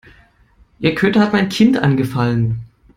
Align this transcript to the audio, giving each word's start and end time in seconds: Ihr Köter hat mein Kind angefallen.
Ihr 0.79 0.95
Köter 0.95 1.19
hat 1.19 1.31
mein 1.31 1.49
Kind 1.49 1.77
angefallen. 1.77 2.61